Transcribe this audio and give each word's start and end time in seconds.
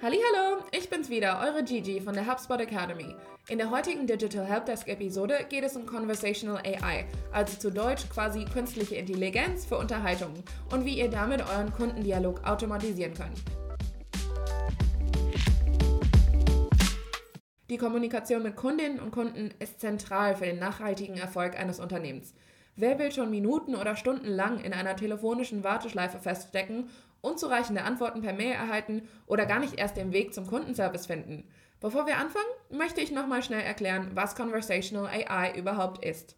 Hallo, 0.00 0.62
ich 0.70 0.88
bin's 0.88 1.10
wieder, 1.10 1.40
eure 1.44 1.64
Gigi 1.64 2.00
von 2.00 2.14
der 2.14 2.24
HubSpot 2.24 2.60
Academy. 2.60 3.16
In 3.48 3.58
der 3.58 3.68
heutigen 3.68 4.06
Digital 4.06 4.44
Helpdesk 4.44 4.86
Episode 4.86 5.44
geht 5.48 5.64
es 5.64 5.74
um 5.74 5.86
Conversational 5.86 6.62
AI, 6.64 7.04
also 7.32 7.58
zu 7.58 7.72
Deutsch 7.72 8.08
quasi 8.08 8.44
künstliche 8.44 8.94
Intelligenz 8.94 9.66
für 9.66 9.76
Unterhaltungen 9.76 10.44
und 10.70 10.84
wie 10.84 11.00
ihr 11.00 11.10
damit 11.10 11.40
euren 11.40 11.72
Kundendialog 11.72 12.46
automatisieren 12.46 13.12
könnt. 13.12 13.42
Die 17.68 17.76
Kommunikation 17.76 18.44
mit 18.44 18.54
Kundinnen 18.54 19.00
und 19.00 19.10
Kunden 19.10 19.50
ist 19.58 19.80
zentral 19.80 20.36
für 20.36 20.44
den 20.44 20.60
nachhaltigen 20.60 21.16
Erfolg 21.16 21.58
eines 21.58 21.80
Unternehmens. 21.80 22.34
Wer 22.80 22.96
will 23.00 23.10
schon 23.10 23.30
Minuten 23.30 23.74
oder 23.74 23.96
Stunden 23.96 24.28
lang 24.28 24.60
in 24.60 24.72
einer 24.72 24.94
telefonischen 24.94 25.64
Warteschleife 25.64 26.20
feststecken, 26.20 26.88
unzureichende 27.20 27.82
Antworten 27.82 28.22
per 28.22 28.32
Mail 28.32 28.52
erhalten 28.52 29.08
oder 29.26 29.46
gar 29.46 29.58
nicht 29.58 29.76
erst 29.76 29.96
den 29.96 30.12
Weg 30.12 30.32
zum 30.32 30.46
Kundenservice 30.46 31.06
finden? 31.06 31.42
Bevor 31.80 32.06
wir 32.06 32.18
anfangen, 32.18 32.46
möchte 32.70 33.00
ich 33.00 33.10
nochmal 33.10 33.42
schnell 33.42 33.62
erklären, 33.62 34.12
was 34.14 34.36
Conversational 34.36 35.08
AI 35.08 35.58
überhaupt 35.58 36.04
ist. 36.04 36.36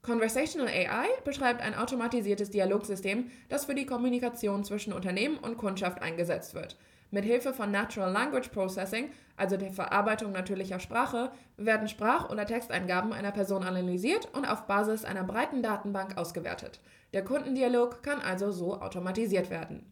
Conversational 0.00 0.68
AI 0.68 1.08
beschreibt 1.26 1.60
ein 1.60 1.74
automatisiertes 1.74 2.48
Dialogsystem, 2.48 3.30
das 3.50 3.66
für 3.66 3.74
die 3.74 3.84
Kommunikation 3.84 4.64
zwischen 4.64 4.94
Unternehmen 4.94 5.36
und 5.36 5.58
Kundschaft 5.58 6.00
eingesetzt 6.00 6.54
wird. 6.54 6.78
Mit 7.12 7.24
Hilfe 7.24 7.54
von 7.54 7.70
Natural 7.70 8.10
Language 8.10 8.48
Processing, 8.48 9.10
also 9.36 9.56
der 9.56 9.72
Verarbeitung 9.72 10.32
natürlicher 10.32 10.80
Sprache, 10.80 11.30
werden 11.56 11.88
Sprach- 11.88 12.30
oder 12.30 12.46
Texteingaben 12.46 13.12
einer 13.12 13.30
Person 13.30 13.62
analysiert 13.62 14.28
und 14.34 14.44
auf 14.44 14.66
Basis 14.66 15.04
einer 15.04 15.22
breiten 15.22 15.62
Datenbank 15.62 16.18
ausgewertet. 16.18 16.80
Der 17.12 17.22
Kundendialog 17.22 18.02
kann 18.02 18.20
also 18.20 18.50
so 18.50 18.80
automatisiert 18.80 19.50
werden. 19.50 19.86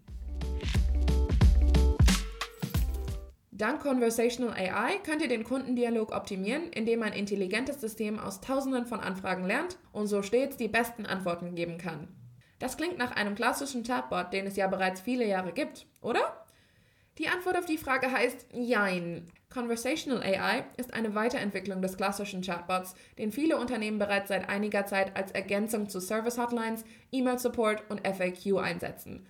Dank 3.52 3.82
Conversational 3.82 4.52
AI 4.52 4.98
könnt 5.04 5.22
ihr 5.22 5.28
den 5.28 5.44
Kundendialog 5.44 6.10
optimieren, 6.10 6.64
indem 6.72 7.04
ein 7.04 7.12
intelligentes 7.12 7.80
System 7.80 8.18
aus 8.18 8.40
Tausenden 8.40 8.86
von 8.86 8.98
Anfragen 8.98 9.46
lernt 9.46 9.78
und 9.92 10.08
so 10.08 10.22
stets 10.22 10.56
die 10.56 10.66
besten 10.66 11.06
Antworten 11.06 11.54
geben 11.54 11.78
kann. 11.78 12.08
Das 12.58 12.76
klingt 12.76 12.98
nach 12.98 13.14
einem 13.14 13.36
klassischen 13.36 13.84
Chatbot, 13.84 14.32
den 14.32 14.46
es 14.46 14.56
ja 14.56 14.66
bereits 14.66 15.00
viele 15.00 15.24
Jahre 15.24 15.52
gibt, 15.52 15.86
oder? 16.00 16.43
Die 17.18 17.28
Antwort 17.28 17.56
auf 17.56 17.66
die 17.66 17.78
Frage 17.78 18.10
heißt 18.10 18.46
Jein. 18.52 19.30
Conversational 19.48 20.20
AI 20.20 20.64
ist 20.76 20.92
eine 20.92 21.14
Weiterentwicklung 21.14 21.80
des 21.80 21.96
klassischen 21.96 22.42
Chatbots, 22.42 22.96
den 23.18 23.30
viele 23.30 23.56
Unternehmen 23.56 24.00
bereits 24.00 24.28
seit 24.28 24.48
einiger 24.48 24.84
Zeit 24.84 25.16
als 25.16 25.30
Ergänzung 25.30 25.88
zu 25.88 26.00
Service 26.00 26.38
Hotlines, 26.38 26.84
E-Mail 27.12 27.38
Support 27.38 27.84
und 27.88 28.04
FAQ 28.04 28.58
einsetzen. 28.58 29.28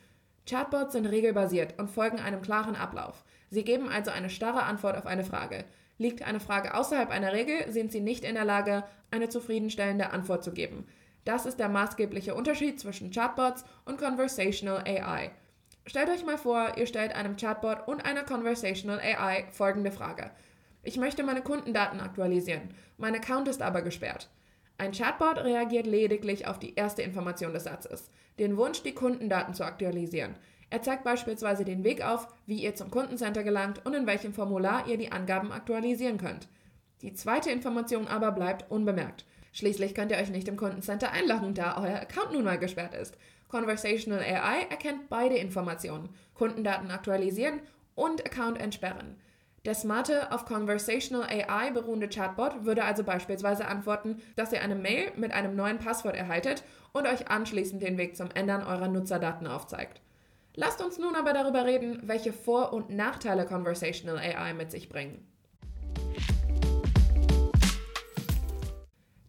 Chatbots 0.48 0.94
sind 0.94 1.04
regelbasiert 1.04 1.78
und 1.78 1.90
folgen 1.90 2.20
einem 2.20 2.40
klaren 2.40 2.74
Ablauf. 2.74 3.22
Sie 3.50 3.64
geben 3.64 3.90
also 3.90 4.10
eine 4.10 4.30
starre 4.30 4.62
Antwort 4.62 4.96
auf 4.96 5.04
eine 5.04 5.24
Frage. 5.24 5.66
Liegt 5.98 6.22
eine 6.26 6.40
Frage 6.40 6.74
außerhalb 6.74 7.10
einer 7.10 7.34
Regel, 7.34 7.70
sind 7.70 7.92
sie 7.92 8.00
nicht 8.00 8.24
in 8.24 8.34
der 8.34 8.46
Lage, 8.46 8.84
eine 9.10 9.28
zufriedenstellende 9.28 10.10
Antwort 10.10 10.42
zu 10.42 10.52
geben. 10.52 10.86
Das 11.26 11.44
ist 11.44 11.58
der 11.58 11.68
maßgebliche 11.68 12.34
Unterschied 12.34 12.80
zwischen 12.80 13.10
Chatbots 13.10 13.64
und 13.84 13.98
Conversational 13.98 14.82
AI. 14.86 15.32
Stellt 15.86 16.08
euch 16.08 16.24
mal 16.24 16.38
vor, 16.38 16.78
ihr 16.78 16.86
stellt 16.86 17.14
einem 17.14 17.36
Chatbot 17.36 17.86
und 17.86 18.04
einer 18.04 18.24
Conversational 18.24 19.00
AI 19.00 19.44
folgende 19.52 19.90
Frage. 19.90 20.30
Ich 20.82 20.96
möchte 20.96 21.22
meine 21.22 21.42
Kundendaten 21.42 22.00
aktualisieren. 22.00 22.74
Mein 22.96 23.14
Account 23.14 23.48
ist 23.48 23.60
aber 23.60 23.82
gesperrt. 23.82 24.30
Ein 24.78 24.92
Chatbot 24.92 25.38
reagiert 25.44 25.86
lediglich 25.86 26.46
auf 26.46 26.58
die 26.58 26.74
erste 26.74 27.02
Information 27.02 27.52
des 27.52 27.64
Satzes, 27.64 28.10
den 28.38 28.56
Wunsch, 28.56 28.82
die 28.82 28.94
Kundendaten 28.94 29.54
zu 29.54 29.64
aktualisieren. 29.64 30.36
Er 30.70 30.82
zeigt 30.82 31.04
beispielsweise 31.04 31.64
den 31.64 31.84
Weg 31.84 32.04
auf, 32.04 32.28
wie 32.46 32.62
ihr 32.62 32.74
zum 32.74 32.90
Kundencenter 32.90 33.44
gelangt 33.44 33.84
und 33.84 33.94
in 33.94 34.06
welchem 34.06 34.32
Formular 34.32 34.88
ihr 34.88 34.96
die 34.96 35.12
Angaben 35.12 35.52
aktualisieren 35.52 36.18
könnt. 36.18 36.48
Die 37.02 37.12
zweite 37.12 37.50
Information 37.50 38.08
aber 38.08 38.32
bleibt 38.32 38.70
unbemerkt. 38.70 39.26
Schließlich 39.54 39.94
könnt 39.94 40.10
ihr 40.10 40.18
euch 40.18 40.30
nicht 40.30 40.48
im 40.48 40.56
Kundencenter 40.56 41.12
einloggen, 41.12 41.54
da 41.54 41.78
euer 41.78 42.00
Account 42.00 42.32
nun 42.32 42.44
mal 42.44 42.58
gesperrt 42.58 42.92
ist. 42.92 43.16
Conversational 43.48 44.18
AI 44.18 44.66
erkennt 44.68 45.08
beide 45.08 45.36
Informationen, 45.36 46.08
Kundendaten 46.34 46.90
aktualisieren 46.90 47.60
und 47.94 48.26
Account 48.26 48.60
entsperren. 48.60 49.16
Der 49.64 49.74
smarte, 49.74 50.32
auf 50.32 50.44
Conversational 50.44 51.28
AI 51.28 51.70
beruhende 51.70 52.08
Chatbot 52.08 52.64
würde 52.64 52.84
also 52.84 53.04
beispielsweise 53.04 53.66
antworten, 53.66 54.20
dass 54.34 54.52
ihr 54.52 54.60
eine 54.60 54.74
Mail 54.74 55.12
mit 55.16 55.32
einem 55.32 55.54
neuen 55.54 55.78
Passwort 55.78 56.16
erhaltet 56.16 56.64
und 56.92 57.06
euch 57.06 57.28
anschließend 57.28 57.80
den 57.80 57.96
Weg 57.96 58.16
zum 58.16 58.30
Ändern 58.32 58.64
eurer 58.64 58.88
Nutzerdaten 58.88 59.46
aufzeigt. 59.46 60.00
Lasst 60.56 60.82
uns 60.82 60.98
nun 60.98 61.14
aber 61.14 61.32
darüber 61.32 61.64
reden, 61.64 62.00
welche 62.02 62.32
Vor- 62.32 62.72
und 62.72 62.90
Nachteile 62.90 63.46
Conversational 63.46 64.18
AI 64.18 64.52
mit 64.52 64.72
sich 64.72 64.88
bringen. 64.88 65.24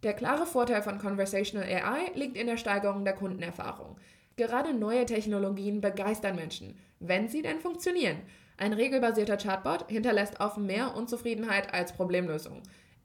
Der 0.06 0.14
klare 0.14 0.46
Vorteil 0.46 0.84
von 0.84 1.00
Conversational 1.00 1.68
AI 1.68 2.12
liegt 2.14 2.38
in 2.38 2.46
der 2.46 2.58
Steigerung 2.58 3.06
der 3.06 3.16
Kundenerfahrung. 3.16 3.98
Gerade 4.36 4.72
neue 4.72 5.08
Technologien 5.08 5.82
begeistern 5.82 6.36
Menschen, 6.36 6.78
wenn 7.00 7.28
sie 7.28 7.42
denn 7.42 7.60
funktionieren. 7.60 8.22
Ein 8.58 8.74
regelbasierter 8.74 9.38
Chatbot 9.38 9.90
hinterlässt 9.90 10.40
oft 10.40 10.60
mehr 10.60 10.96
Unzufriedenheit 10.96 11.74
als 11.74 11.92
Problemlösung. 11.92 12.62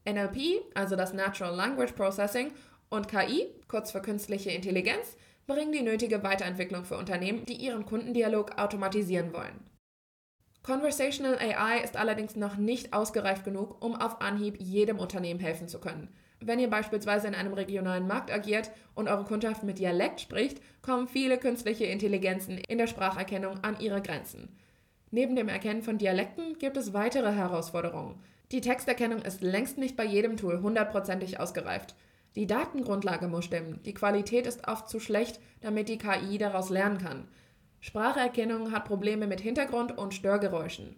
NLP, 0.06 0.61
also 0.75 0.94
das 0.94 1.15
Natural 1.15 1.56
Language 1.56 1.93
Processing, 1.93 2.53
und 2.91 3.09
KI, 3.09 3.47
kurz 3.67 3.93
für 3.93 4.03
künstliche 4.03 4.50
Intelligenz, 4.50 5.17
bringen 5.47 5.72
die 5.72 5.81
nötige 5.81 6.22
Weiterentwicklung 6.22 6.84
für 6.84 6.99
Unternehmen, 6.99 7.47
die 7.47 7.55
ihren 7.55 7.87
Kundendialog 7.87 8.59
automatisieren 8.59 9.32
wollen. 9.32 9.65
Conversational 10.62 11.38
AI 11.38 11.81
ist 11.82 11.97
allerdings 11.97 12.37
noch 12.37 12.59
nicht 12.59 12.93
ausgereift 12.93 13.44
genug, 13.44 13.82
um 13.82 13.94
auf 13.94 14.21
Anhieb 14.21 14.61
jedem 14.61 14.99
Unternehmen 14.99 15.41
helfen 15.41 15.67
zu 15.67 15.81
können. 15.81 16.15
Wenn 16.41 16.59
ihr 16.59 16.71
beispielsweise 16.71 17.28
in 17.28 17.34
einem 17.34 17.53
regionalen 17.53 18.06
Markt 18.06 18.33
agiert 18.33 18.71
und 18.95 19.09
eure 19.09 19.25
Kundschaft 19.25 19.62
mit 19.62 19.78
Dialekt 19.78 20.21
spricht, 20.21 20.61
kommen 20.81 21.06
viele 21.06 21.37
künstliche 21.37 21.84
Intelligenzen 21.84 22.56
in 22.56 22.78
der 22.78 22.87
Spracherkennung 22.87 23.62
an 23.62 23.78
ihre 23.78 24.01
Grenzen. 24.01 24.49
Neben 25.11 25.37
dem 25.37 25.49
Erkennen 25.49 25.83
von 25.83 25.99
Dialekten 25.99 26.59
gibt 26.59 26.77
es 26.77 26.95
weitere 26.95 27.33
Herausforderungen. 27.33 28.23
Die 28.53 28.61
Texterkennung 28.61 29.23
ist 29.23 29.43
längst 29.43 29.77
nicht 29.77 29.97
bei 29.97 30.05
jedem 30.05 30.37
Tool 30.37 30.62
hundertprozentig 30.62 31.39
ausgereift. 31.39 31.95
Die 32.37 32.47
Datengrundlage 32.47 33.29
muss 33.29 33.45
stimmen, 33.45 33.81
die 33.84 33.95
Qualität 33.95 34.47
ist 34.47 34.67
oft 34.67 34.89
zu 34.89 35.00
schlecht, 35.00 35.41
damit 35.61 35.89
die 35.89 35.99
KI 35.99 36.39
daraus 36.39 36.71
lernen 36.71 36.99
kann. 36.99 37.29
Spracherkennung 37.81 38.73
hat 38.73 38.84
Probleme 38.84 39.27
mit 39.27 39.41
Hintergrund- 39.41 39.97
und 39.97 40.15
Störgeräuschen. 40.15 40.97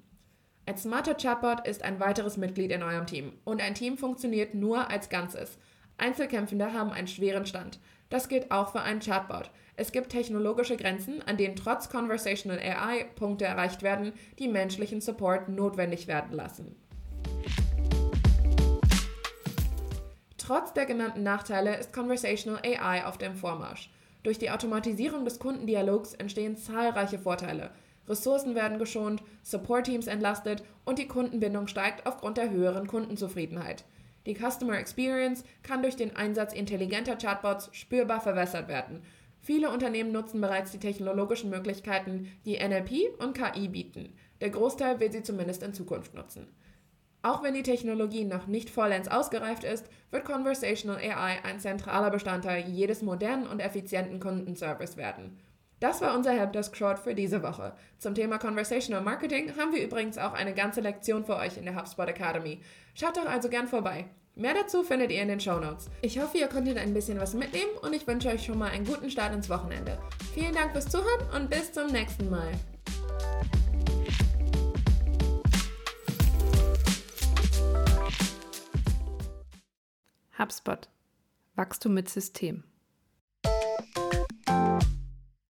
Ein 0.64 0.76
smarter 0.76 1.14
Chatbot 1.14 1.66
ist 1.66 1.82
ein 1.82 1.98
weiteres 1.98 2.36
Mitglied 2.36 2.70
in 2.70 2.84
eurem 2.84 3.06
Team 3.06 3.32
und 3.44 3.60
ein 3.60 3.74
Team 3.74 3.98
funktioniert 3.98 4.54
nur 4.54 4.90
als 4.90 5.08
Ganzes. 5.08 5.58
Einzelkämpfende 5.98 6.72
haben 6.72 6.92
einen 6.92 7.08
schweren 7.08 7.46
Stand. 7.46 7.80
Das 8.10 8.28
gilt 8.28 8.52
auch 8.52 8.70
für 8.70 8.80
einen 8.80 9.00
Chatbot. 9.00 9.50
Es 9.74 9.90
gibt 9.90 10.10
technologische 10.10 10.76
Grenzen, 10.76 11.20
an 11.26 11.36
denen 11.36 11.56
trotz 11.56 11.88
Conversational 11.88 12.60
AI 12.60 13.06
Punkte 13.16 13.44
erreicht 13.44 13.82
werden, 13.82 14.12
die 14.38 14.46
menschlichen 14.46 15.00
Support 15.00 15.48
notwendig 15.48 16.06
werden 16.06 16.32
lassen. 16.32 16.76
Trotz 20.38 20.72
der 20.74 20.86
genannten 20.86 21.24
Nachteile 21.24 21.76
ist 21.76 21.92
Conversational 21.92 22.62
AI 22.64 23.04
auf 23.04 23.18
dem 23.18 23.34
Vormarsch. 23.34 23.90
Durch 24.22 24.38
die 24.38 24.50
Automatisierung 24.50 25.24
des 25.24 25.40
Kundendialogs 25.40 26.14
entstehen 26.14 26.56
zahlreiche 26.56 27.18
Vorteile. 27.18 27.70
Ressourcen 28.12 28.54
werden 28.54 28.78
geschont, 28.78 29.22
Support-Teams 29.42 30.06
entlastet 30.06 30.62
und 30.84 30.98
die 30.98 31.08
Kundenbindung 31.08 31.66
steigt 31.66 32.06
aufgrund 32.06 32.36
der 32.36 32.50
höheren 32.50 32.86
Kundenzufriedenheit. 32.86 33.84
Die 34.26 34.34
Customer 34.34 34.78
Experience 34.78 35.44
kann 35.62 35.82
durch 35.82 35.96
den 35.96 36.14
Einsatz 36.14 36.52
intelligenter 36.52 37.16
Chatbots 37.16 37.70
spürbar 37.72 38.20
verbessert 38.20 38.68
werden. 38.68 39.02
Viele 39.40 39.70
Unternehmen 39.70 40.12
nutzen 40.12 40.40
bereits 40.40 40.70
die 40.70 40.78
technologischen 40.78 41.50
Möglichkeiten, 41.50 42.31
die 42.44 42.58
NLP 42.58 43.19
und 43.19 43.34
KI 43.34 43.69
bieten. 43.69 44.12
Der 44.42 44.50
Großteil 44.50 45.00
will 45.00 45.10
sie 45.10 45.22
zumindest 45.22 45.62
in 45.62 45.72
Zukunft 45.72 46.14
nutzen. 46.14 46.46
Auch 47.22 47.42
wenn 47.42 47.54
die 47.54 47.62
Technologie 47.62 48.25
noch 48.25 48.46
nicht 48.46 48.69
vollends 48.69 49.08
ausgereift 49.08 49.64
ist, 49.64 49.87
wird 50.10 50.25
Conversational 50.25 50.98
AI 50.98 51.42
ein 51.44 51.60
zentraler 51.60 52.10
Bestandteil 52.10 52.69
jedes 52.69 53.00
modernen 53.00 53.46
und 53.46 53.60
effizienten 53.60 54.20
Kundenservice 54.20 54.96
werden. 54.96 55.38
Das 55.82 56.00
war 56.00 56.14
unser 56.14 56.31
Helpdesk 56.31 56.76
Short 56.76 57.00
für 57.00 57.12
diese 57.12 57.43
Woche. 57.43 57.73
Zum 57.99 58.14
Thema 58.14 58.38
Conversational 58.38 59.02
Marketing 59.02 59.56
haben 59.56 59.73
wir 59.73 59.82
übrigens 59.82 60.17
auch 60.17 60.32
eine 60.32 60.55
ganze 60.55 60.81
Lektion 60.81 61.25
für 61.25 61.34
euch 61.34 61.56
in 61.56 61.64
der 61.64 61.75
HubSpot 61.75 62.06
Academy. 62.06 62.62
Schaut 62.94 63.17
doch 63.17 63.26
also 63.26 63.49
gern 63.49 63.67
vorbei. 63.67 64.05
Mehr 64.37 64.55
dazu 64.55 64.84
findet 64.84 65.11
ihr 65.11 65.20
in 65.20 65.26
den 65.26 65.40
Show 65.40 65.58
Notes. 65.58 65.90
Ich 66.00 66.20
hoffe, 66.20 66.38
ihr 66.38 66.46
konntet 66.46 66.79
ein 66.79 66.94
bisschen 66.94 67.19
was 67.19 67.34
mitnehmen 67.34 67.73
und 67.82 67.94
ich 67.94 68.06
wünsche 68.06 68.29
euch 68.29 68.44
schon 68.44 68.58
mal 68.58 68.70
einen 68.70 68.87
guten 68.87 69.11
Start 69.11 69.34
ins 69.34 69.50
Wochenende. 69.50 69.99
Vielen 70.34 70.55
Dank 70.55 70.70
fürs 70.70 70.87
Zuhören 70.87 71.29
und 71.34 71.50
bis 71.50 71.73
zum 71.73 71.88
nächsten 71.88 72.31
Mal. 72.31 72.52
HubSpot. 80.38 80.88
Wachstum 81.56 81.94
mit 81.94 82.08
System. 82.08 82.62